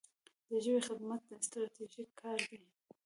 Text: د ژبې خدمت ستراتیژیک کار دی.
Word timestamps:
د 0.49 0.51
ژبې 0.63 0.81
خدمت 0.87 1.21
ستراتیژیک 1.47 2.09
کار 2.21 2.39
دی. 2.49 2.59